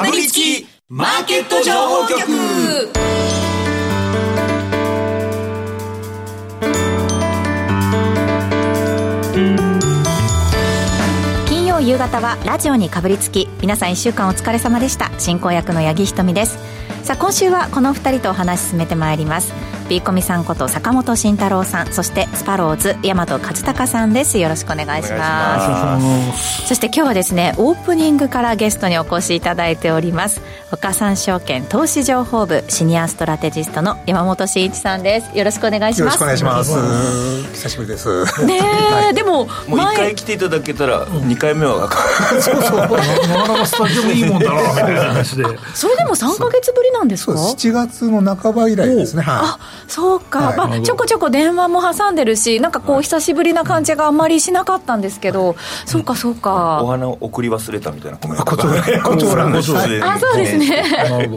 [0.00, 2.20] かぶりつきマーケット情報局。
[11.46, 15.10] 金曜夕方はラジオにかぶりつき皆さん1週間お疲れ様でした。
[15.20, 16.58] 進行役の八木ひとみです。
[17.04, 19.52] さあ今週はこの2人とお話進めてまいります。
[19.90, 24.38] ビーコミさんこと坂本慎太郎さんそしてスパローズ大和和孝さんです。
[24.38, 26.68] よろしくお願いします。
[26.68, 30.42] そして今日はですねオープニングからゲストにお越しいただいております。
[30.70, 35.36] 岡三証券投資情報部シニアストラテジストの山本慎一さんです。
[35.36, 36.02] よろしくお願いします。
[36.02, 36.70] よろしくお願いします。
[37.54, 38.44] 久しぶりです。
[38.46, 38.60] ねえ、
[38.94, 41.90] はい、でももう1回来ていただけたら2回目は
[42.40, 42.78] そうそう。
[42.78, 45.44] なかなかスタジオもいいもんだなみたいな話で。
[45.74, 47.36] それでも3か月ぶりなんですか？
[47.36, 49.22] そう7月の半ば以来ですね。
[49.22, 49.34] はい。
[49.42, 55.56] あそうか、はい、まあ、ちょこちょこ電話も挟んでるしなんかこう久しぶりな感じがあんまりしなかったんですけど、はい、
[55.86, 56.82] そうかそうか。
[56.82, 60.82] お花を送り忘れたみたいなコメントこちらこちらあそうですね。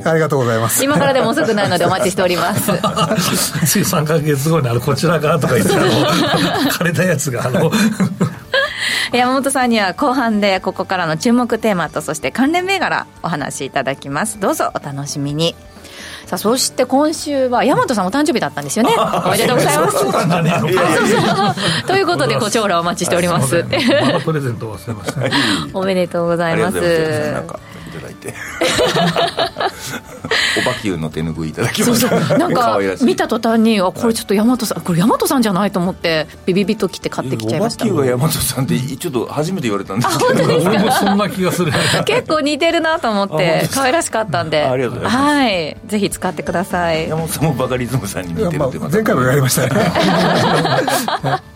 [0.05, 0.83] ありがとうございます。
[0.83, 2.72] 今からでも遅くないのでお待ちしております。
[3.66, 5.85] つい3か月後にあのこちら側とか言ってあの
[6.72, 7.72] 枯れたやつがあの。
[9.13, 14.39] 山本さんには後半でここからの注目テーマとそして関連銘柄お話しいただきます。
[14.39, 15.55] どうぞお楽しみに
[16.34, 18.95] さあそして今週は大和さんお誕生日だったんですよね。
[18.98, 21.86] おめでとうございます。
[21.86, 23.64] ということでご長羅お待ちしております。
[24.25, 25.22] プレゼント忘れました。
[25.78, 26.78] おめでとうございます。
[26.78, 28.34] いただいて
[30.59, 32.09] おばきゅうの手ぬぐいいただきました。
[32.09, 32.38] そうそう。
[32.38, 37.85] なんか見た途端にあこれちょっと大和さんこれ大和さんじゃないと思ってビビビと来て買ってきちゃいました。
[37.85, 40.55] おばきゅうが大和さんってちょっと初めて言われたんですけど。
[40.55, 41.72] 俺もそんな気がする。
[42.05, 44.63] 結構似てるなと思って可愛らしかったんで。
[44.63, 45.25] ありがとうございます。
[45.25, 45.77] はい。
[45.88, 47.09] ぜひ使ってください。
[47.09, 49.69] 山本さんもバカリズムさんに似てるって、まあ、前回も言われましたね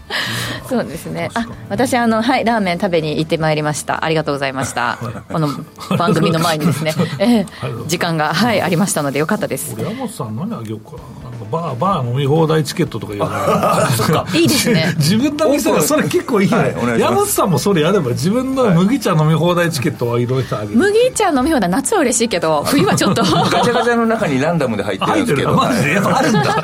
[0.68, 1.30] そうですね。
[1.34, 4.04] あ私あのはいラーメン食べに行ってまいりました。
[4.04, 4.98] ありがとうございました。
[5.32, 5.50] この
[5.98, 9.76] 番組の前にですね、 えー、時間がはいありましたのでよかったです。
[9.80, 14.44] 山本さん何あげようかなバーバー飲み放題チケットとか言うい。
[14.46, 14.94] いですね。
[14.98, 20.78] 自分の店がそれ結構いいよ、ね、はい、山本さんもそれやれば自分の麦茶飲み放題チケットはいろいろあげる。
[20.78, 23.24] 麦茶飲み放題夏は嬉しいけど 冬はちょっと。
[23.24, 25.54] ガチャガチャの中にランダムで入ってるんですけど。
[25.54, 25.98] マジで？
[25.98, 26.64] あるんだ。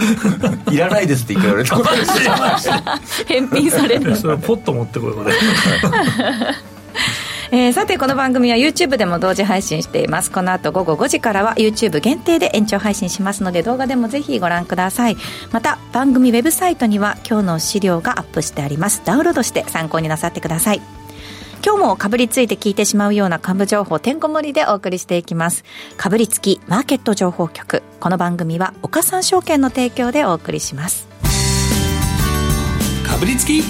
[0.71, 1.89] いらないですって言われたこと
[3.25, 5.33] 返品されるそれポッと持ってこいこれ
[7.55, 10.31] えー、さてこの番組は YouTube でも同時配信しています。
[10.31, 15.17] この後午後5時からは YouTube 限定で延長配信しますので動画でもぜひご覧ください。
[15.51, 19.03] また番組ウェブサイトには今日の資料がアップしてあります。
[19.05, 20.81] ダウンロードして参考になさってください。
[21.63, 25.63] 今日もかぶりついて聞いてしまうような株情報てんこ盛りでお送りしていきます。
[25.95, 27.83] かぶりつきマーケット情報局。
[27.99, 31.07] この番組は岡三証券の提供でお送りします。
[33.07, 33.61] かぶりつき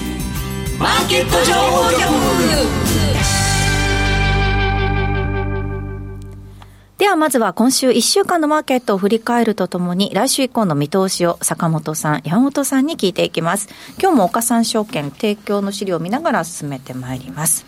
[0.80, 3.53] マーケット情報局。
[7.04, 13.68] ではまずは今週1週間のマーケットを振り返るとともに来週以降の見通しを坂本さん山本さんに聞いていきます。
[14.02, 17.66] 今日も岡三証券提供の資料を見ながら進めてまいります。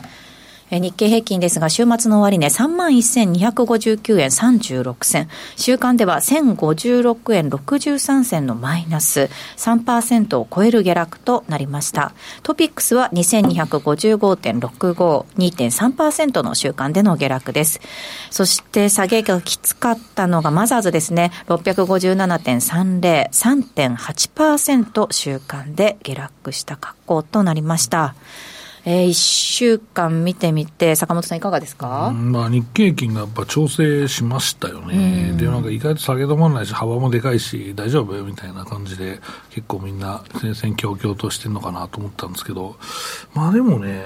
[0.72, 5.30] 日経平均ですが、週末の終値、31,259円36銭。
[5.56, 9.30] 週間では1,056円63銭のマイナス。
[9.58, 12.14] 3%を超える下落となりました。
[12.42, 17.80] トピックスは2255.65、2.3%の週間での下落です。
[18.32, 21.32] そして下げがきつかったのがマザーズですね。
[21.48, 28.16] 657.30、3.8%週間で下落した格好となりました。
[28.86, 39.20] えー、1週間見てみて、坂本さん、いかがですか、まあ、日経金がやっぱ調整しましたよね、でなんか意外と下げ止まらないし、幅もでかいし、大丈夫みたいな感じで、
[39.50, 42.76] 結構みんな、戦々恐々としてるのかなと思ったんですけど、
[43.34, 44.06] まあでもね、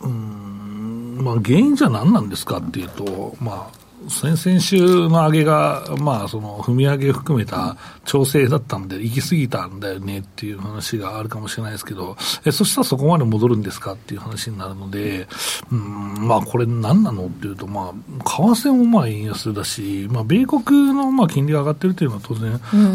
[0.00, 15.26] うん、まあ、原因じゃ何なんですかっていうと、まあ、先々週の上げが、まあ、その踏み上げ含めた調整だったんで、行き過ぎたんだよねっていう話があるかもしれないですけど、えそしたらそこまで戻るんですかっていう話になるので、
[15.72, 22.52] うん、まあ、これ何なのっていうと、まあ、為替もまあ円安だし、まあ、米国のまあ金利が上がってるっていうのは当然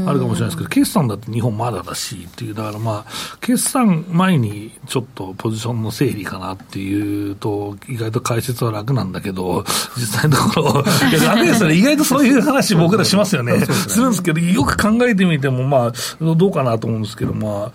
[0.07, 9.63] あるかもしれないですけど、決算だって日本まだだしっていう、だからまあ、決算前にちょっとポジションの整理かなっていうと、意外と解説は楽なんだけど、
[9.97, 11.75] 実際のところ、いや、ダメですよね。
[11.75, 13.59] 意外とそういう話僕らしますよね。
[13.65, 17.71] するんですけど、よく考えてみても、まあ、どうかなと思うんですけど、まあ、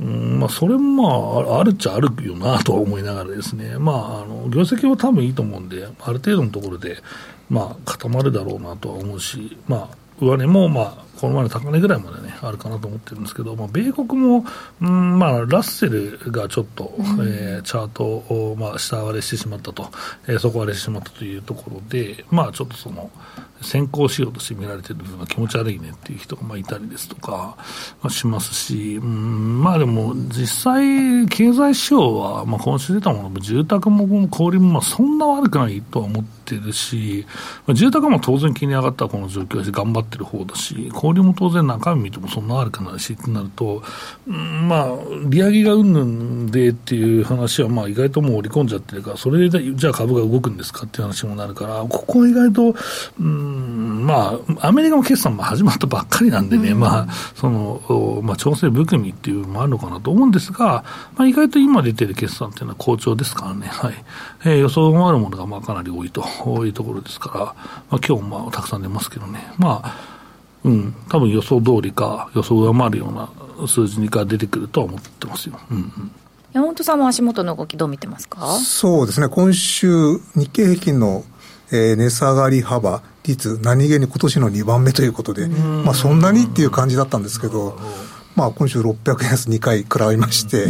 [0.00, 3.76] うん、まあ、それもまあ、あるっちゃあるよなとは思いながらですね。
[3.78, 6.98] まあ、あの、業績は多分いいと思うんで、ある程度のところで、
[7.50, 14.44] まあ、固まるだろうなとは思うし、まあ、上値も、まあ、この前の高値ぐらいまでね、あるかなと思ってるんですけど、まあ、米国も、
[14.80, 19.90] うんまあ、ラッセルがちょっと、うん、えー、チャートを、まあ、下割れしてしまったと、
[20.26, 23.10] えー、底割れしてしまったというところで、まあ、ちょっとその、
[23.62, 27.56] 先行しようとして見られてる部分が気持ち悪いねっていう人がまあいたりですとか、
[28.02, 37.26] まあ、しますし、うん、まあでも実際、経済指標は、まあ、今週出たものも住宅も小売もまあそんな悪くないとは思ってるし、
[37.66, 43.82] まあ、住宅も当然気に上がったこの状況だし、頑張ってる方だし、小売も当然中身見てもそんな悪くないしってなると、
[44.28, 44.88] うん、まあ、
[45.26, 50.86] 利上げがうんぬんでっていう話はまあ意外ともう織り込んじゃってるから、それでじゃあ株が動くんですか？
[50.86, 52.74] っていう話もなるから、ここは意外と、
[53.18, 60.84] うんまあ、アメリカも決算も始まったばっかりなんでね、うん、まあ、その、まあ、調整含みっていうのもあるのかなと思うんですが、
[61.16, 63.94] まあ、意外と今出てる決算っていうのは好調ですからね、はい。
[64.44, 66.22] えー、予想もあるものがまあかなり多いと
[66.66, 67.54] いうところですから、まあ、
[68.06, 69.96] 今日もまあたくさん出ますけどね、まあ、
[70.64, 73.12] うん、多分予想通りか、予想を上回るよう
[73.62, 75.58] な数字が出てくるとは思ってますよ。
[75.70, 76.10] うんうん。
[76.52, 78.46] 山本さんも足元の動きどう見てますか？
[78.58, 81.24] そうですね、今週、日経平均の
[81.72, 87.76] えー、値下がり幅率、何気に今年の2番目ということで、まあ、そんなにっていう感じだったんですけど、
[88.36, 90.66] まあ、今週600円安2回食らいまして、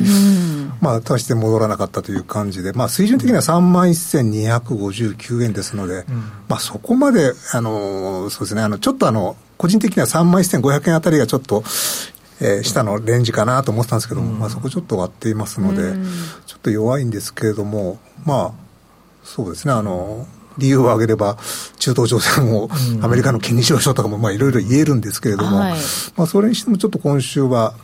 [0.80, 6.04] まあ、足して戻らなかったという感じで、まあ、水準的には3万1259円ですので、
[6.48, 11.64] まあ、そこまで、あの、そうですね、あの、ちょっとあの、個人的には3万1500円あたりがちょっと、
[12.40, 15.94] えー、下のレンジかなと思ってたんですけども、まあ、そこちょっと割っていますので、
[16.46, 18.66] ちょっと弱いんですけれども、まあ、
[19.24, 20.26] そうですね、あの、
[20.58, 21.36] 理由を挙げれば、
[21.78, 22.68] 中東情勢も、
[23.02, 25.72] アメリカの金利上昇とかも、まあ、いろいろ言えるんですけれども、はい、
[26.16, 27.74] まあ、それにしてもちょっと今週は、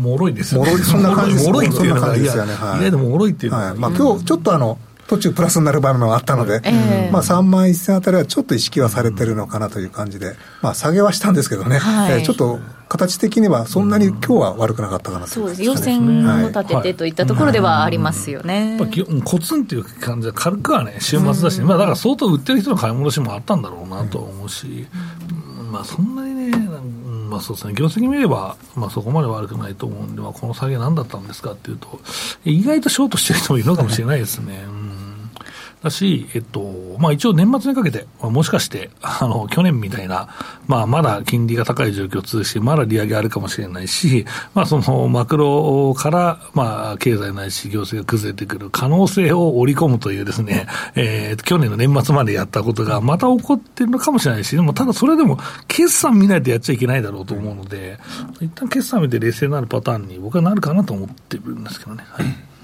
[0.00, 0.70] もろいですよね。
[0.70, 1.46] もろい、そんな感じです。
[1.46, 4.78] もろいっていうのが、いや、はい、でももろいっていうのは、い、まあ、今日、ちょっとあの、
[5.08, 12.58] 途中プラスになる場面もあったので、えー、まあ3万1000あたりはちょっと意識はされてるのかなという感じで、まあ下げはしたんですけどね、はい、えー、ちょっと
[12.88, 18.78] 形的にはそんなに今日は悪くなかったかなと、そうです、要線を立ててといったところではありますよね。
[18.80, 24.86] はい、コツンっていう感じは軽くはね、週末だし、まあだから相当売ってる人の買い戻しもあったんだろうなと思うし、
[25.70, 26.56] まあそんなにね、
[27.28, 32.00] まあそうですね、業績見れば、まあ、そこまで悪くないと思うんで、まあ、この下げ何だったんですかっていうと、
[32.44, 34.64] 意外とショートしてる人もいるのかもしれないですね。
[34.68, 34.85] うん
[35.82, 40.28] だし、えっと、まあ一応年末にかけて、まあ、もしかして、 あの、去年みたいな、
[40.66, 44.24] まあまだ金利が高い状況続くし、まだ利上げあるかもしれないし、
[44.54, 55.38] まあそのマクロから、まあ経済ないし行政が崩れてくる可能性を織り込むというですね、 えー、去年の年末までやったことがまた起こってるのかもしれないし、でもただそれでも
[55.68, 57.98] 決算見ないとやっちゃいけないだろうと思うので、
[58.40, 62.04] 一旦決算見て冷静になるパターンに僕はなるかなと思ってるんですけどね。
[62.10, 62.55] はい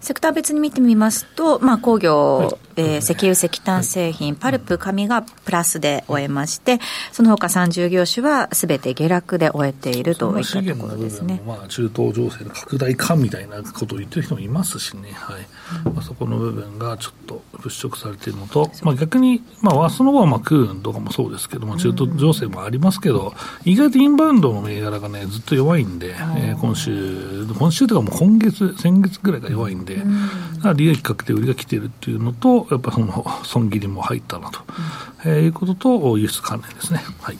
[0.00, 6.78] セクター別に見てみますと、まあ、工業、はい、えー、石油、石炭製品、パルプ、紙がプラスで終えまして、
[7.12, 11.42] その他30業種はすべて下落で終えているといったところですね。
[11.46, 15.46] まあ、中東情勢の拡大化みたいなことを言ってる人もいますしね、はい。
[15.88, 23.34] まあ、そこの部分がちょっと払拭されているのと、まあ、逆に、まあ、その後はまあクーンとかもそうですけども、中東情勢もありますけど、
[23.64, 34.60] 意外とインバウンドの銘柄がね、ずっと弱いんで、えー、今週、今週とかも今月、先月ぐらいが弱いんで、うん、利益確定売りが来ているっていうのと、やっぱその損切りも入ったなと、
[35.24, 37.00] うん、えー、いうことと、輸出関連ですね。
[37.20, 37.38] はい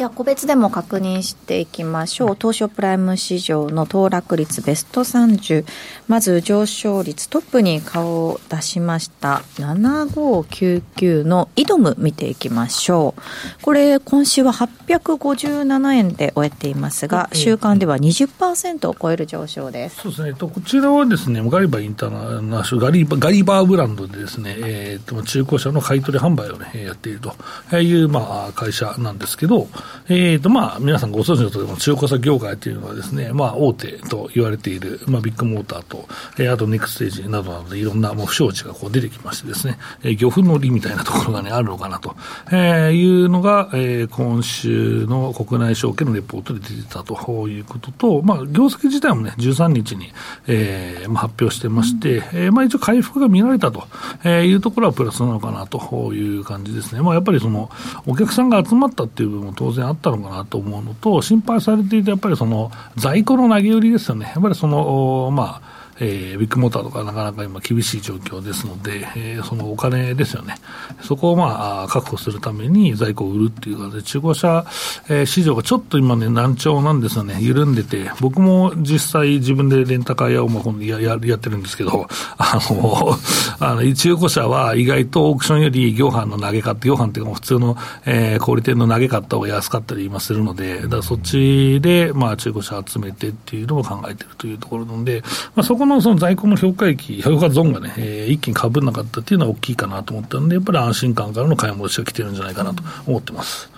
[0.00, 2.34] では個別でも確認していきましょう。
[2.34, 5.66] 東証プライム市場の騰落率ベスト30
[6.08, 9.42] まず上昇率トップに顔を出しました。
[9.56, 13.62] 7599のイドム見ていきましょう。
[13.62, 19.96] これ今週は857円で終えていますが週間では20%を超える上昇です。
[19.96, 20.32] そうですね。
[20.32, 29.68] こちらはですねガリバインターナショガリバガリバーブランドでですね、えー、と中古車の買い取り販売を、ね、やっているという、まあ、会社なんですけど
[30.08, 36.06] えーとまあ、皆さんご存知のとおり、中古車業界というのはですね、まあ、大手と言われている、まあ、ビッグモーターと、
[36.38, 42.16] えー、あとネクステージなどなどでいろんなもう不祥事がこう出てきましてですね、えー、漁夫の利みたいなところがね、あるのかなと、
[42.50, 50.12] えー、いうのが、えー、今週の国内証券のレポートで出てたということと、まあ、業績自体もね、13日に、
[50.46, 53.86] えーまあ、発表してまして、うん、えー、まあ、一応回復が見られたと
[54.28, 57.02] いうところはプラスなのかなという感じですね。
[57.02, 57.70] まあ、やっぱりその、
[58.06, 65.69] お客さんが集まったっていう部分も当然あったのかなと思うのと、心配されていたやっぱりその在庫の投げ売りですよね、やっぱりその、まあ、
[66.00, 70.56] えー、ビッグモーターとかなかなか今厳しい状況ですので、えー、そのお金ですよね。
[71.02, 74.64] そこをまあ、確保するために在庫を売るっていうかで、中古車、
[75.08, 77.38] えー、市場がちょっと今ね、難聴なんですよね。
[77.40, 82.06] 緩んでて、僕も実際自分でレンタカー屋をまあやややってるんですけど、
[82.38, 83.18] あの、
[83.58, 87.76] あの中古車は意外とオークションより業販の投げ買って、業販っていうか普通の、
[88.06, 95.22] えー、小売店の投げ買った方が安かったり今するので、だからそっちで、まあ中古車集めてっていうのを考えてるというところなので、
[95.54, 103.70] まあそこのその在庫の評価益、評価ゾーンがね、えー、一気にかぶんなかったっていうのは大きいかなと思ったんで、やっぱり安心感からの買い戻しが来てるんじゃないかなと思ってます。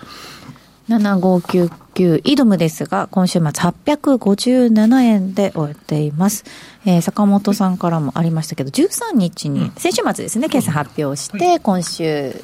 [0.89, 6.43] 7599イドムですが、今週末857円で終えています。
[6.85, 12.35] えー、坂本さんからもありましたけど、13日に、先週末ですね、決算発表して、今週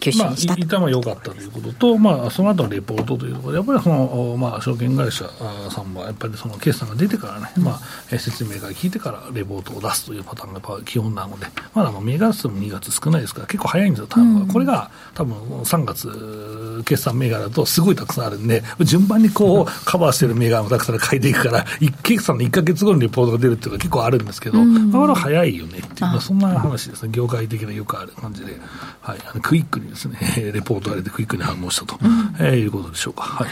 [0.00, 5.28] 吸収にしたまあ、板は良かったということと、まあ、その後のレポートというところで、やっぱりその、まあ、証券会社
[5.70, 28.56] さんは、やっぱりその決算が出てからね、うん、まあ、説明会聞いてからレポートを出すというパターンがやっぱ基本なので、まだまあ銘柄数も2月少ないですから、結構早いんですよ、多分、うん、これが多分3月、決算銘柄だとすごいたくさんあるんで、順番にこう、カバーしてる銘柄もたくさん書いていくから、1決算の1か月後にレポートが出るっていうのが結構あるんですけど、うん、まあ、早いよねっていう、まあ、そんな話ですね、業界的なよくある感じで、
[29.00, 30.18] はい、クイックにですね、
[30.52, 33.22] レポートあれでクイックに反応したと、うん、えー、いうことでしょうか。
[33.22, 33.48] はい、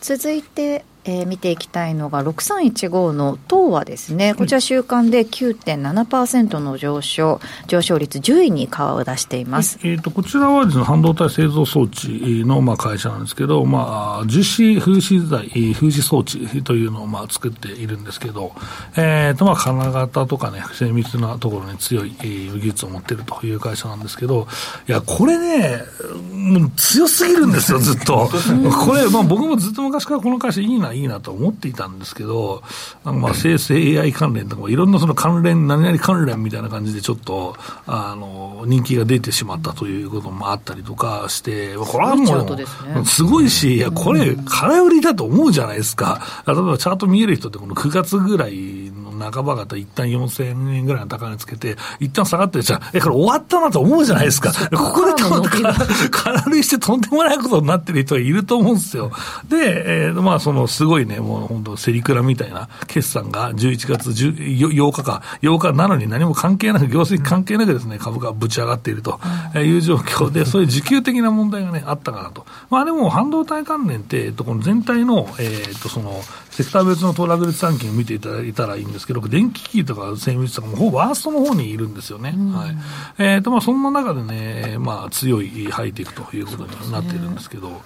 [0.00, 18.52] 続いてえー、見ていきたいのが6315の東和ですね、こちら週間で9.7%の上昇、上昇率10位に顔を出しています、えーと、こちらはです、ね、半導体製造装置のまあ会社なんですけど、まあ、樹脂風刺材、風刺装置というのをまあ作っているんですけど、
[18.94, 24.46] えーとまあ、金型とかね、精密なところに強い技術を持っているという会社なんですけど、
[24.86, 25.84] いや、これね、
[26.32, 28.28] もう強すぎるんですよ、ずっと。
[28.86, 32.62] これ、まあ、僕もずっと昔からこの会社いいな、いいなと思っていたんですけど、
[33.04, 46.20] まあ生成 AI 関連とか、いろんなその関連、何々関連みたいな感じで、ちょっとあの人気が出てしまったということもあったりとかして、これはもう、すごいし、いや、これ、空売りだと思うじゃないですか。
[46.46, 54.52] 例えばチャート見える人って、この9月ぐらいの半ば方、一旦4000円ぐらいの高値つけて、一旦下がってじゃあ、え、これ終わったなと思うじゃないですか。
[54.70, 55.12] ここで
[56.10, 59.10] 空売りしてとんでもないことになってる人がいると思うんですよ。
[59.48, 69.20] で、えー、まあ、その、すごいね、もう本当、セリクラみたいな決算が11月8日か、8日なのに何も関係なく、業績関係なくですね、株価ぶち上がっていると
[69.56, 72.46] いう状況で、そういう需給的な問題がね、あったかなと。
[72.70, 76.22] まあでも、半導体関連って、えっと、この全体の、えー、っと、その、
[76.58, 82.34] セクター別の騰落率ランキング見ていただいたらいいんですけど、電気機器とか精密とかもほぼワーストの方にいるんですよね。
[82.36, 82.76] うん、はい。
[83.18, 87.80] えっ、ー、と、まあ、そんな中でね、まあ、強いハイテクということになっているんですけど、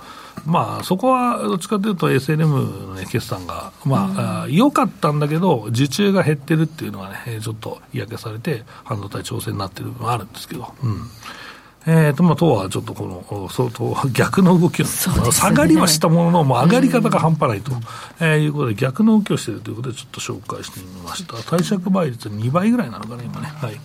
[0.46, 11.02] まあ、そこはどっちかというと SLM の、ね、決算が、まあ、良、うん、かったんだけど、受注が減ってるっていうのはね、ちょっと嫌気されて、半導体調整になってる部分はあるんですけど、うん。
[11.86, 14.90] えーとまあ、党はちょっとこの相当逆の動きを、ね、
[15.32, 17.72] 下がりはしたものの、もう上がり方が半端ないと、
[18.20, 21.34] えー、いうことで、逆の動きをしているということで、ちょっと紹介してみました。
[21.42, 23.48] 貸借倍率2倍ぐらいなのかな、今ね。
[23.48, 23.80] はい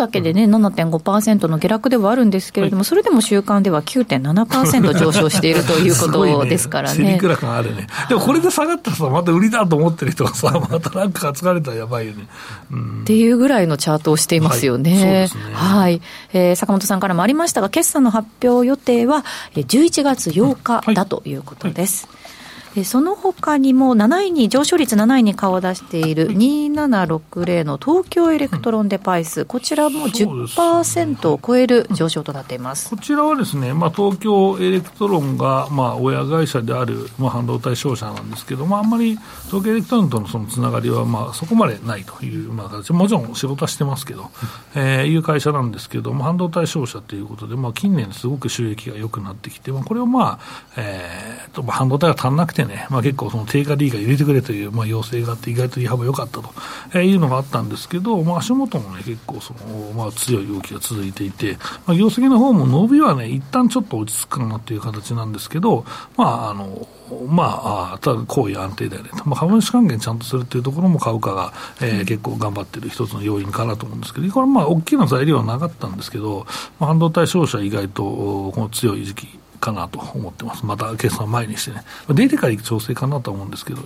[0.00, 7.20] だけでね、7.5%の下落ではあるんですけれども、それでも週間では9.7%上昇しているということですからね。
[7.20, 7.86] ね感あるね。
[8.08, 12.26] でもこれで下がったらさ、また売りだと思ってる人がさ、 またなんか疲れたらやばいよね。
[12.72, 14.92] うん、っていうぐらいのチャートをしていますよね。
[14.92, 15.30] はい、ね。
[15.54, 16.02] はい。
[16.32, 22.06] えー、坂本さんからもありましたが、決算の発表予定は11月8日だということです。
[22.06, 22.19] はいはい
[22.84, 32.90] その他にも7位に、上昇率7位に顔を出している2760の東京エレクトロンデバイス、こちらも10%を超える上昇となっています。
[32.90, 42.92] こちらはですね、まあ、東京エレクトロンが、まあ、親会社である、まあ、半導体商社なんですけど、まあ、あんまり東京エレクトロンとのそのつながりは、まあ、そこまでないという、まあ、形。
[42.92, 44.30] もちろん仕事はしてますけど、
[44.76, 50.40] えー、いう会社なんですけど、まあ、半導体商社ということで、まあ、近年すごく収益が良くなってきて、まあ、これをまあ、
[50.76, 56.50] えーとまあ、半導体が足んなくてね、まあ、結構その定価 D が入れてくれという、まあ、要請があって、意外と利幅良かったと、
[56.92, 65.84] えー、いうのがあったんですけど、まあ、足元もね、結構その、まあ、強い動きが続いていて、まあ、業績の方も伸びはね、一旦ちょっと落ち着くかなという形なんですけど、
[66.16, 66.86] まあ、あの、
[67.28, 76.46] まあ、ただ、行為安定だよねと、まあ、株主還元ちゃんとするというところも株価が、えー、結構頑張ってる一つの要因かなと思うんですけど、これ、まあ、大きな材料はなかったんですけど、
[76.78, 80.64] まあ、半導体商社、意外とこの強い時期、かなと思ってます。
[80.64, 81.84] また決算前にしてね。
[82.08, 83.82] 出てから調整かなと思うんですけど、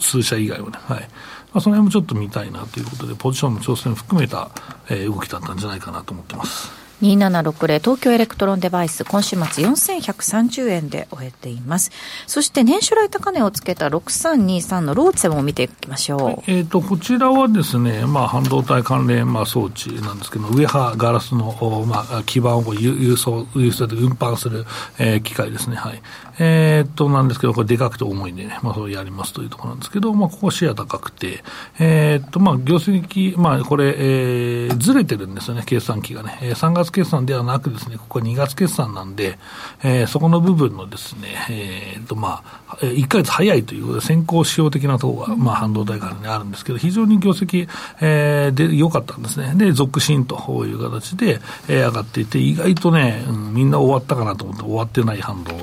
[0.00, 0.78] 数社以外はね。
[0.80, 1.00] はい。
[1.00, 1.06] ま
[1.54, 4.50] あ、その辺もちょっと見たいなということで、ポジションの調整も含めた、
[4.88, 6.87] えー、動きだったんじゃないかなと思ってます。
[7.02, 11.90] 2760東京エレクトロンデバイス今週末4130円で終えています。
[12.26, 24.64] そして年初来高値をつけた6323のローツェも見ていきましょう、はい、えーと、こちらはですね、まあ、半導体関連、まあ、装置なんですけどウエハガラスの、まあ、基板を郵送輸送で運搬する、
[24.98, 25.76] えー、機械ですね。
[25.76, 26.02] はい。
[26.38, 31.42] えー、となんですけどこれでかくて重いんでね、まあ、それやりますというところなんですけど、まあ、ここシェア高くて
[31.78, 39.38] えー、っとまあ業績まあこれ、えー、ずれてるんですよね計算機がね、えー、3月決算ではなくですね、ここ2月決算なんで、
[39.82, 47.68] えー、そこの部分のですね、えー、と、まあ、1か月早いということで、先行仕様的なところが、まあ、半導体関連にあるんですけど、非常に業績、
[48.00, 49.54] えー、で良かったんですね。
[49.56, 55.54] で、続伸という形で、えー、上がっていて、意外とね、うん、みんな終わったかなと思って、終わってない半導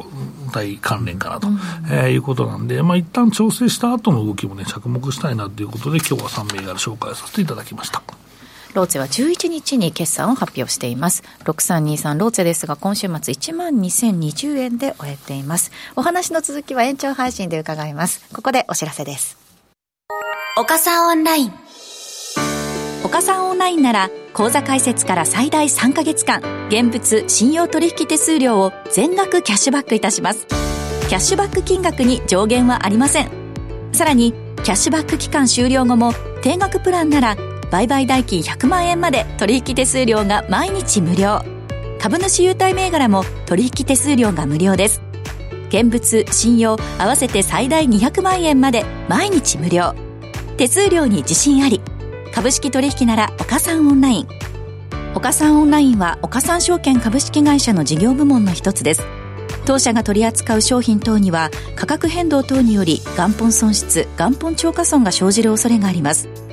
[0.51, 1.48] 体関連かなと、
[1.89, 8.01] えー、いうことなんで、まあ、一旦調整した後の動きもね、着目したいなということで、今日は3銘柄紹介させていただきました。
[8.75, 11.24] ローツェは11日に決算を発表しています。
[11.46, 15.72] 6323ローツェですが、今週末1万2020円で終えています。
[15.96, 18.24] お話の続きは延長配信で伺います。
[18.34, 19.38] ここでお知らせです。
[20.58, 21.53] 岡さんオンライン。
[23.03, 30.48] 岡さんオンラインなら、口座開設から最大3ヶ月間、現物信用取引手数料を全額キャッシュバックいたします。
[31.08, 33.29] キャッシュバック金額に上限はありません。
[33.94, 37.38] さらに、キャッシュバック期間終了後も、定額プランなら、
[37.72, 41.41] 売買代金100万円まで取引手数料が毎日無料。
[42.00, 45.01] 株主優待銘柄も取引手数料が無料です。
[45.69, 49.93] 現物信用合わせて最大200万円まで毎日無料。
[50.57, 51.81] 手数料に自信あり。
[52.34, 54.27] 株式取引なら岡三オンライン。
[55.15, 59.03] 岡三オンラインは岡三証券株式会社の事業部門の一つです。
[59.65, 66.45] 当社が取り扱う商品等には価格変動等により元本損失元本超過損が生じる恐れがあります。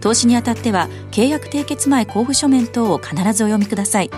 [0.00, 4.10] 投資にあたっては契約締結前交付書面等を必ずお読みください。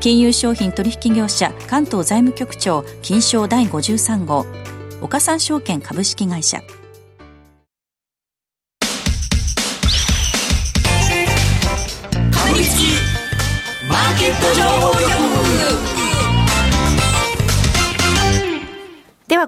[0.00, 4.46] 金融商品取引業者関東財務局長金賞第53号。
[5.00, 6.62] 岡三証券株式会社。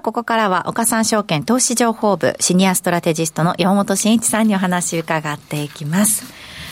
[0.05, 6.25] ここからは岡三証券投資情報部シニアストラテジストの山本慎一さんにお話伺っていきます。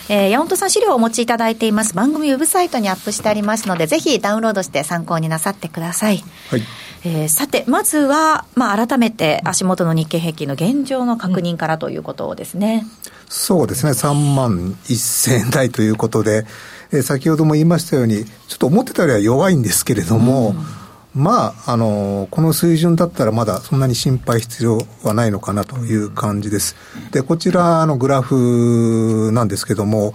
[0.08, 6.24] えー、山本さん資料をお持ちいただいています番組ウェブサイトにアップしてありますのでぜひダウンロードして参考になさってください。
[6.52, 6.62] はい。
[7.06, 12.86] えー、さて、まずは、まあ、改めて足元の日経平均の現状の確認からということですね。
[12.86, 16.46] うん、そうですね、3万1000円台ということで、
[16.92, 20.83] えー、先ほども言いましたように、ちょっと思ってたよりは弱いんですけれども、うん
[21.16, 26.76] まあ、あの、この水準だったらまだそんなに心配必要はないのかなという感じです。
[27.12, 30.14] で、こちらのグラフなんですけども、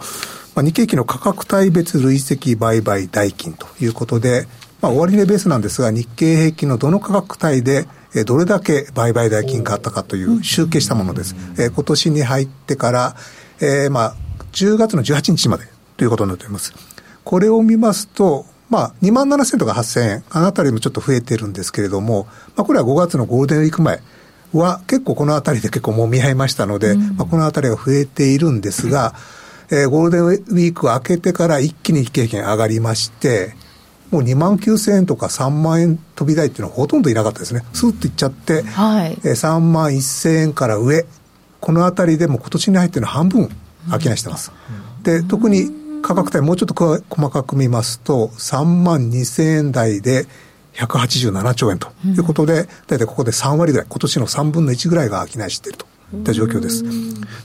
[0.56, 4.48] まあ、日経平均の価格帯別累積売買代金ということで、
[4.80, 11.36] まあ、終値ベースなんですが、日経平均のどの価格帯で、えどれだけ売買代金があったかという集計したものです。
[11.58, 13.16] え今年に入ってから、
[13.60, 14.14] えー、まあ、
[14.52, 15.64] 10月の18日まで
[15.96, 16.72] ということになっています。
[17.24, 22.26] これを見ますと、まあ、2万7000とか8000円、あのあたりもちょっと増えてるんですけれども、
[22.56, 24.00] まあ、これは5月のゴールデンウィーク前
[24.52, 29.14] は結構このあたりで結構もみ合いましたので、うん、まあ、このあたりが増えているんですが、
[29.70, 33.54] えー、ゴールデンウィーク明けてから一気に経験上がりまして、
[34.10, 37.62] もう2万9000円とか3万円飛び台っていうのはほとんどいなかったですね。
[37.74, 41.04] スーッといっちゃって、はい、えー、3万1000円から上、
[41.60, 43.50] このあたりでも今年に入ってるの半分
[43.90, 44.52] 商いしてます。
[44.96, 45.70] うん、で、特に
[46.02, 46.74] 価格帯もうちょっと
[47.08, 50.26] 細かく見ますと、3万2000円台で
[50.74, 55.86] 187兆円ということで、大体ここで3割ぐらい、今年の3分の1ぐらいが商いしていると。
[56.14, 56.84] いった状況です。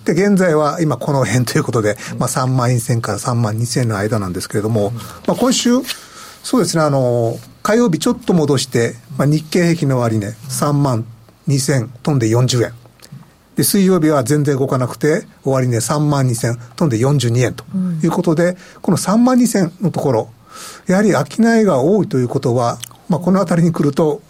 [0.06, 4.92] で、現在は今この辺ということで、まあ3万1000から3万2000円の間なんですけれども、
[5.28, 5.72] まあ今週、
[6.44, 11.06] そうですね、あの、火曜日ちょっと戻して、まあ日経平均の割ね、3万
[11.50, 12.83] 2000飛んで40円。
[13.56, 17.64] で、水曜日は全然動かなくて、終値3万2000、飛んで42円と。
[18.04, 20.30] いうことで、うん、この3万2000のところ、
[20.88, 24.22] やはり商いが多いということは、まあ、この辺りに来ると、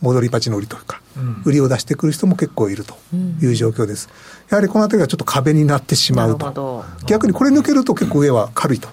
[0.00, 1.01] 戻り鉢の売りというか、うん、
[1.44, 2.94] 売りを出してくる人も結構いると
[3.40, 4.08] いう状況です。
[4.52, 6.84] やはりこの辺りがちょっと壁になってしまうと。
[7.06, 8.88] 逆にこれ抜けると結構上は軽いと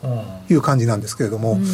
[0.50, 1.66] いう感じなんですけれども、うん、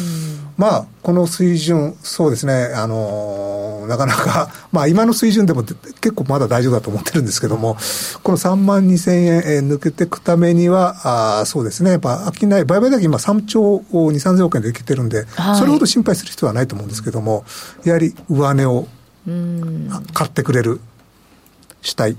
[0.56, 7.76] まあ、この水準、そうですね、あのー、なかなか、 まあ今の水準でも結構まだ大丈夫だと思ってるんですけども、
[8.24, 17.44] この3万2000円、え抜けていくためには、あそうですね、やっぱ商い、売買だけ今3兆2、3000億円でいけてるんで、はい、それほど心配する必要はないと思うんですけども、
[17.84, 18.88] やはり上値を
[20.12, 20.80] 買ってくれる
[21.82, 22.16] 主体、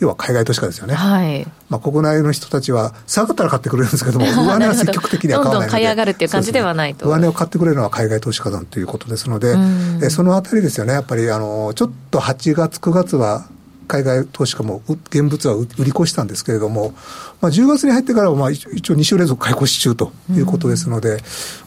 [0.00, 0.94] 要は海外投資家ですよね。
[0.94, 1.46] はい。
[1.68, 5.66] まあ、国内の人たちは、下がったら買ってくれるんですけども、 上値は積極的には買わないので。
[5.66, 7.06] どんどん買い上がるっていう感じではないと。
[7.06, 7.12] ね。
[7.12, 9.56] 上値を買ってくれるのは海外投資家団ということですので、
[10.02, 13.46] えそのあたりですよね、やっぱり、あの、ちょっと8月、9月は、
[13.84, 16.94] 海外投資家もう現物は売り越したんですけれども、
[17.40, 21.18] まあ、10月に入ってからはまあ一一応2週連続買い越し中ということですので、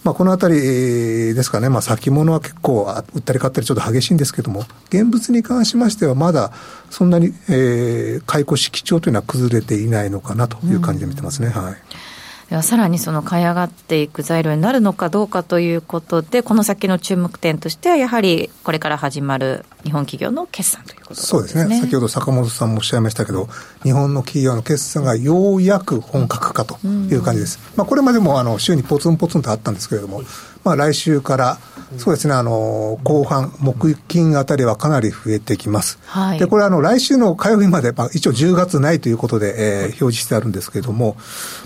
[0.03, 6.51] まあ、このあたりえーですかね、まあ、先物は結構あ売ったり買ったりちょっと激しいんですけれども、現物に関しましてはまだ
[6.89, 11.49] そんなに、えー買い越し基調というのは崩れていないのかなという感じで見てますね。
[11.49, 12.06] はい
[12.49, 21.27] ではさらにその買い上がっていく材料になるのかどうかということで、この先の注目点としては、やはりこれから始まる日本企業の決算ということですね。
[21.27, 21.81] そうですね。
[21.81, 23.49] 先ほど坂本さんもおっしゃいましたけど、
[23.83, 27.59] 日本の企業の決算がようやく本格化という感じです。
[27.75, 30.23] まあ、これまでもあの週にポツンポツンとあったんですけれども、
[30.67, 31.57] まあ、来週から、
[31.97, 35.97] そうですね、あの、後半、木金あたりはかなり増えてきます。
[36.05, 36.39] はい。
[36.39, 41.15] で、これあの、来週の火曜日まで、まあ、一応10月ないということで、えー表示してあるんですけれども、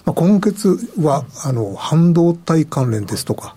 [0.05, 3.55] まあ、今月は、あの、半導体関連ですとか、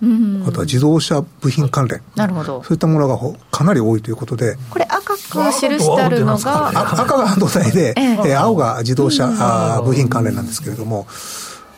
[0.49, 2.01] あとは自動車部品関連。
[2.17, 2.63] なるほど。
[2.63, 5.61] そういったものがほかなり多いということで、これ赤く記し
[5.97, 8.13] てあるのが、あ赤が半導体で、ええ。
[8.31, 11.07] えー青が自動車、あー部品関連なんですけれども、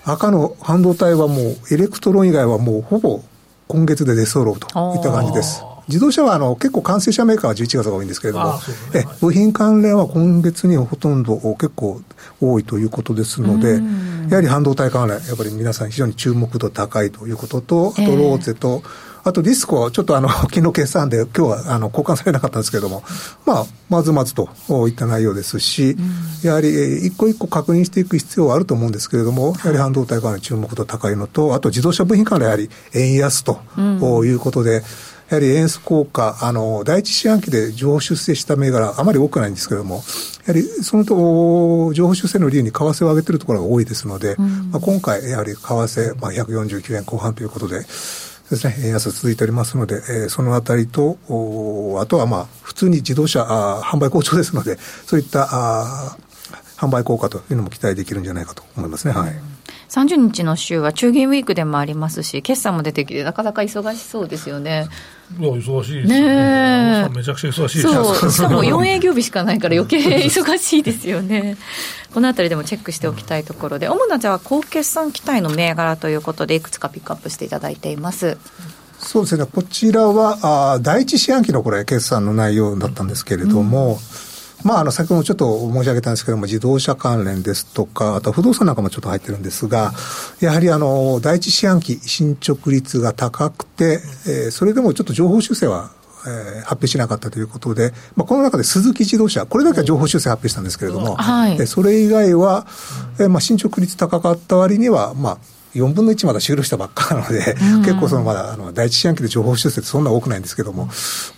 [0.04, 3.20] 赤の半導体はもう、エレクトロン以外はもうほぼ
[3.68, 5.64] 今月で出揃うといった感じです。
[5.88, 8.54] 自動車はあの結構完成車メーカーは11月が多いんですけれども、
[8.92, 12.00] え部品関連は今月にほとんど結構
[12.40, 13.80] 多いということですので、
[14.28, 18.82] やはり半導体関連、やっぱり皆さん非常に注目度高いということと、あとローツェと、
[19.26, 23.02] あとディスコはちょっとあの、昨日決算で今日はあの交換されなかったんですけれども、
[23.44, 24.48] まあ、まずまずと
[24.88, 25.96] いった内容ですし、
[26.44, 33.58] やはりえー一個一個確認していく必要はあると思うんですけれども、やはり半導体関連注目度高いのと、あと自動車部品関連やはり円安と
[34.24, 34.84] いうことで、
[35.28, 40.04] やはり円安効果、あの、第一四半期で情報修正した銘柄、あまり多くないんですけれども、
[40.46, 44.36] やはりそのと、情報修正の理由に為替を上げてるところが多いですので、
[44.70, 47.84] まあ、今回、やはり為替、まあ、149円後半ということで、
[48.50, 56.16] ですね、円安続いておりますので、えーそのあたりと、おあとはまあ、普通に自動車、あ販売好調ですので、そういったあ
[56.76, 59.14] 販売効果というのも期待できるんじゃないかと思いますね。
[59.14, 59.32] はい。
[59.88, 64.88] 30日の週は中銀ウィークでもありますし、決算も出てきて、なかなか忙しそうですよね。
[65.38, 67.08] いや、忙しいですよねえね。
[67.14, 71.56] めちゃくちゃ忙しいですよそう、 しかも4営業日しかないから余計忙しいですよね。
[72.14, 78.38] このあたりでもチェックしておきたいところで、主なじゃあ、高決算期待の銘柄ということで、いくつかピックアップしていただいています。
[78.98, 80.38] そうですね、こちらは、
[80.74, 84.00] あー第一四半期のこれ、決算の内容だったんですけれども、
[84.64, 89.92] まあ、あの、先ほどもちょっと申し上げたんですけども、自動車関連ですとか、あとは不動産なんかもちょっと入ってるんですが、
[90.40, 95.90] やはりあの、第一四半期進捗率が高くて、えーそれでもちょっと情報修正は、
[96.26, 101.52] えー発表しなかったということで、まあ、この中で鈴木自動車、これだけは情報修正発表したんですけれども、はい。
[101.52, 102.66] えーそれ以外は、
[103.20, 105.38] えーまあ、進捗率高かった割には、まあ、
[105.76, 110.88] 4分の1まだ終了したばっかなので、結構そのまだあの第一四半期で情報修正ってそんな多くないんですけども、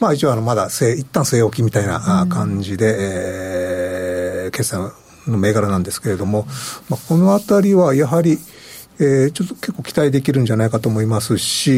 [0.00, 4.92] まあ一応あのまだ一旦据え置きみたいなあ感じで、えー決算
[5.26, 6.46] の銘柄なんですけれども、
[6.88, 8.38] まあ、このあたりはやはり、
[9.00, 11.74] えーちょっと結構期待できるんじゃないかと思いますし、え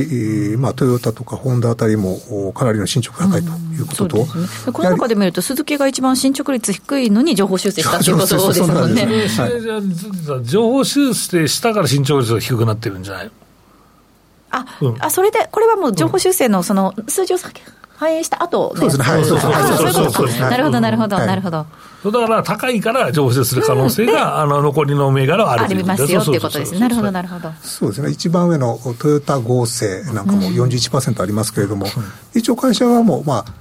[0.56, 4.72] ーまあ、トヨタとかホンダあたりもおかなりの進捗が高いということと、そうですね。
[4.72, 9.28] この中で見ると、鈴木が一番進捗率低いのに情報修正したっていうことですもん ね。
[9.28, 13.24] そうそれじゃあ情報修正したから進捗率が低くなってるんじゃない？
[13.26, 13.30] の
[14.52, 14.96] あ、うん。
[14.98, 17.61] あ、それで、これはもう情報修正のその数字を先
[17.96, 19.04] 反映した後そうですね。
[19.04, 19.24] はい。
[19.24, 20.28] そうそうあそう。
[20.40, 21.26] なるほど、なるほど、はい。
[21.26, 21.66] なるほど。
[22.04, 26.80] だから高いから情報修正する可能性が、あの残りの銘柄はあるありますよっていうことですね。
[26.80, 27.52] なるほど、なるほど。
[27.62, 31.86] そうですね、一番上のトヨタ合成なんかも41%ありますけれども、
[32.34, 33.54] 一応会社はもう、まあ、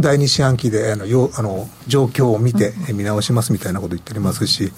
[0.00, 4.72] 第二四半期であのよあの状況を見てえ見直しますみたいなこと言っておりますし、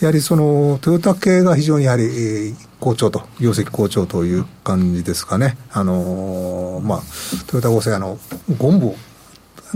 [0.00, 5.56] やはりそのトヨタ系が非常にやはりえー好調と、業績好調という感じですかね。
[5.72, 7.00] あのーまあ、
[7.46, 8.18] トヨタ合成、あの、
[8.58, 8.94] ゴム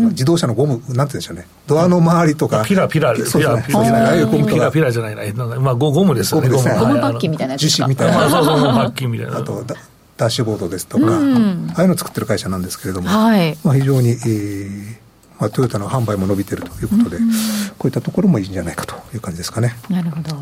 [0.08, 6.80] 自動車のゴム、なんて言うんでしょうね、ドアの周りとか、ピラピラそうですね、ピラそうですねああいうゴムとかピラピラじゃないな、まあゴゴムですよね、ゴムですね。
[6.80, 6.92] ゴム。
[6.94, 7.84] はいバッキーみたいなやつ樹ですか？
[7.84, 8.18] 脂みたいな。
[8.18, 9.38] まあそうそう、バッキンみたいな。
[9.38, 9.76] あとダ
[10.16, 13.56] ダッシュボードですとか、ああいうのを作ってる会社なんですけれども、はい。
[13.64, 14.96] まあ、非常に、えー
[15.40, 17.16] まあ、トヨタの販売も伸びてるということで、
[17.78, 19.74] こういったところもいいんじゃないかという感じですかね。
[19.88, 20.36] なるほど。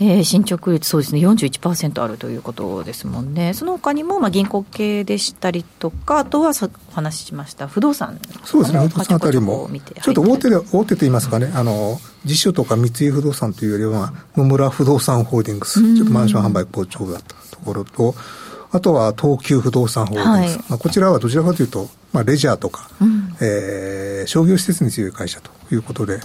[0.00, 9.70] えー進捗率、そうですね、41%あるということですもんね、その他にも、まあ、銀行系でしたりとか、あとはさお話ししました、不動産、そうですね、不動産あたりもこ
[10.02, 18.14] ちょっと大手で、大手と言いますかね、あの、実証とか三井不動産というよりは、野村不動産ホールディングス、ちょっとマンション販売好調だったところと、
[18.72, 20.56] あとは東急不動産ホールディングス。
[20.56, 20.64] はい。
[20.70, 22.88] まあ、こちらはどちらかというと、まあ、レジャーとか、
[23.40, 26.18] えー商業施設に強い会社ということで、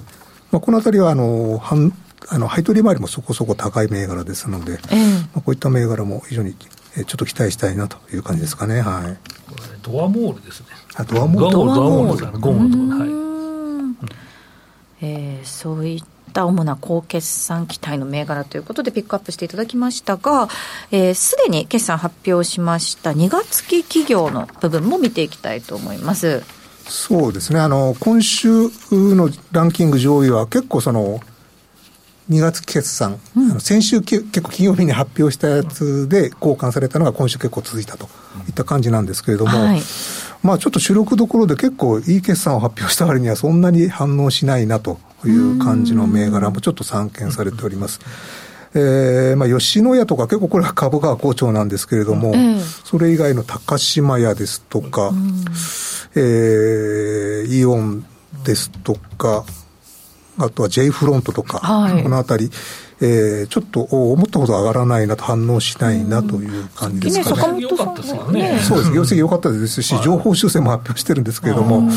[0.51, 1.91] まあ、このあたりはあの半
[2.27, 6.55] あの配当利回りもそこそこ高い銘柄ですので、ええまあ、こういった銘柄も非常に
[6.97, 8.81] えーちょっと期待したいなという感じですかね。
[8.81, 9.17] はい。
[9.81, 14.09] ドアモールですねあドアモールドアモールドアモールドアモールですねゴムのところはい
[15.01, 16.03] えーそういっ
[16.33, 20.47] た主な高決算期待の銘柄ということでピックアップしていただきましたが、
[20.91, 26.43] えーすでに決算発表しました2月期企業の部分も見ていきたいと思います。
[26.87, 27.59] そうですね。
[27.59, 31.19] あの、今週のランキング上位は結構その、
[32.29, 38.07] 2月決算、あの先週け結構金曜日に発表したやつで交換されたのが今週結構続いたと。
[38.47, 39.81] いった感じなんですけれども、はい。
[40.43, 47.99] まあちょっと主力どころで結構いい決算を発表した割にはそんなに反応しないなという感じの銘柄もちょっと散見されております。
[48.75, 52.59] えーまあ、吉野家とか結構これは株価は好調なんですけれども、ええ。
[52.59, 55.11] それ以外の高島屋ですとか、
[56.15, 58.05] えーイオン
[58.43, 59.43] ですとか、
[60.39, 62.03] あとは J フロントとか、はい。
[62.03, 62.49] このあたり、
[63.01, 67.53] えーちょっとお思ったほど上がらないなと反応しないなという感じですかね。
[67.53, 68.91] ね良かったですよねそうです。
[68.91, 71.89] 業績良かったですし、情報修正も発表してるんですけれども、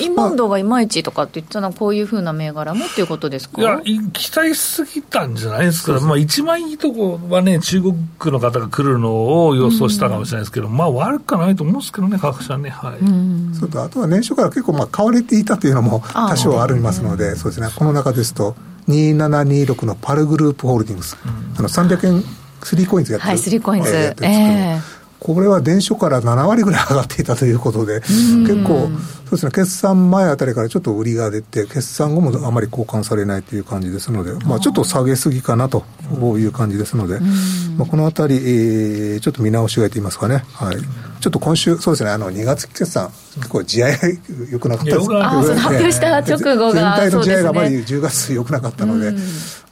[0.00, 3.60] インバウンドがいまいちとかって言ってたのはこういうふうな銘柄もっていうことですか？
[3.60, 7.96] いや、い期待しすぎたんじゃないですか、まあ、一番いいとこはね、中国
[8.32, 13.56] の方が来るのを予想したかもしれないですけど、まあ、悪くはないと思うんですけどね、各社ね、はい。
[13.58, 18.56] それとあとは年初から結構まあ買われていたというのも多少ありますので、そうですね、この中ですと、
[18.88, 21.16] 2726のパルグループホールディングス、
[21.58, 22.24] あの300円、
[22.62, 23.90] スリーコインズやってる、はいスリーコインズ。
[23.90, 24.52] えーやってるんですけど。
[24.52, 24.95] ええ
[25.34, 28.88] これは年初から7割ぐらい上がっていたということで、結構、
[29.24, 35.84] そうですね、決算前あたりからちょっと売りが出て、決算後もあまり交換されないという感じですので、まあ、ちょっと下げすぎかなと
[36.38, 37.18] いう感じですので、
[37.76, 40.76] まあ、このあたり、えーちょっと見直しがいと言いますかね、はい、
[41.20, 44.08] ちょっと今週、そうですね、あの2月決算、結構、地合いが
[44.52, 49.12] 良くなかったですあ発表した直後が全体の地合いがあまり10月良くなかったので、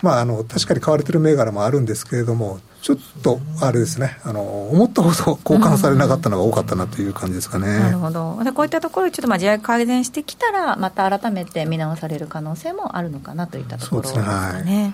[0.03, 7.79] まあ、あの確かに買われてる銘柄もあるんですけれども、ちょっとあれですね、あの思ったほど交換されなかったのが多かったなという感じですかね。
[7.79, 14.93] なるほどでこういったところ、ちょっとまあ地合い改善してきたら、また改めて見直される可能性もあるのかなといったところですかね。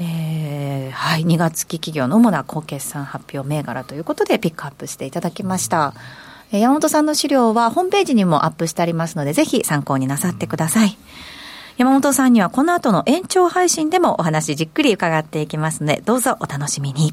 [0.00, 5.94] えーはい、2月期企業の主な高決算発表銘柄ということでピックアップしていただきました。
[6.50, 10.98] えー山本さんの資料はホームページにもアップしてありますので、ぜひ参考になさってください。
[11.82, 17.12] 山本さんにはこの後の延長配信でもお話じっくり伺っていきますので、どうぞお楽しみに。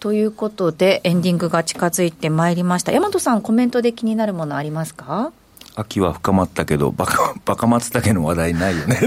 [0.00, 2.90] ということで、エンディングが近づいてまいりました。
[2.90, 5.30] 大和さん、コメントで気になるものありますか？
[5.80, 9.00] 秋は深まったけどバカ バカ松茸の話題ないよね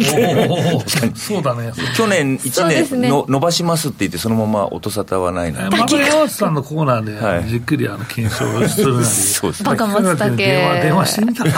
[1.16, 1.72] そうだね。
[1.96, 3.02] 去年そうです1ね。
[3.08, 7.46] 年の伸ばしますって言ってそのまま音沙汰はないなまた山内さんのコーナーで、はい。
[7.46, 9.06] じっくりあの検証するなり。
[9.34, 9.70] そうですね。
[9.70, 10.36] バカ松茸。
[10.36, 11.52] 電話、電話してみたら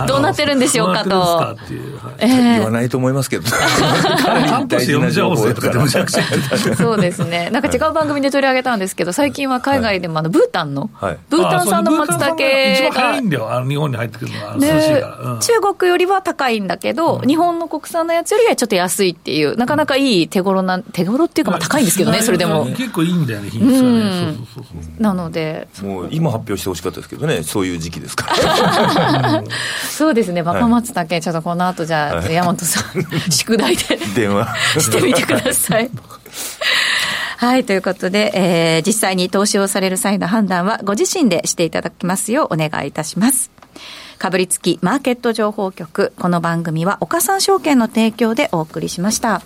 [0.06, 1.56] どうなってるんでしょうかと。
[2.20, 3.44] 言わないと思いますけど。
[4.48, 6.22] 半年読んじゃおうぜとかってむちゃくちゃ
[6.76, 7.50] そうですね。
[7.50, 11.18] なんか違う番組で取り上げたんですけど、最近は海外でもあの、ブータンの、はい。
[11.28, 15.32] ブータン産の松茸が一番早がいんだよ、あの日本に入ってくるのは、涼しいねから。
[15.32, 22.66] うん中国よりは高いんだけど、日本の国産のやつよりはちょっと安いっていう、なかなかいい手頃な、手頃っていうかまあ高いんですけどね、それでも。
[22.66, 24.00] 結構いいんだよね、品質がね。
[24.02, 25.02] そうそうそうそう。
[25.02, 29.42] なので、もう今発表してほしかったですけどねそういう時期ですから
[29.88, 33.98] そうですね、バカ松茸、ちょっとこの後じゃあ、はい山本さん、宿題で。
[34.14, 35.90] 電話してみてください。
[37.38, 43.50] はい、ということで、えー実際に投資をされる際の判断はご自身でしていただきますようお願いいたします。
[44.20, 46.12] かぶりつきマーケット情報局。
[46.18, 49.40] この番組は岡三証券の提供でお送りしました。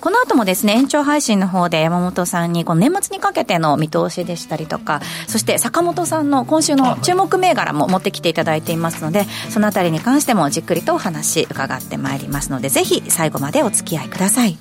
[0.00, 14.58] この後もですね、延長配信の方で山本さんにこの年末にかけての見通しでしたりとか、そして坂本さんの今週の注目銘柄も持ってきていただいていますので、そのあたりに関してもじっくりとお話伺ってまいりますので、ぜひ最後までお付き合いください。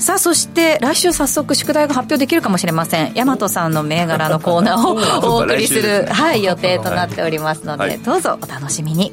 [0.00, 3.12] さあ、そして来週早速宿題が発表できるかもしれません。
[3.14, 9.12] 大和さんの銘柄のコーナーを お送りする、はい、予定となっておりますので、はいどうぞお楽しみに。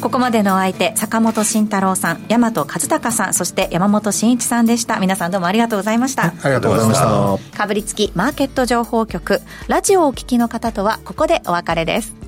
[0.00, 5.00] ここまでのお相手、坂本慎太郎さん、大和和孝さん、そして山本慎一さんでした。
[5.00, 6.26] 皆さんどうもありがとうございました。
[6.26, 7.58] ありがとうございました。
[7.58, 12.27] かぶりつきマーケット情報局、ラジオをお聞きの方とはここでお別れです。